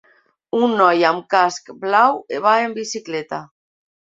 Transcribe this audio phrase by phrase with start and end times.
[0.59, 2.17] un noi amb casc blau
[2.47, 3.45] va en bicicleta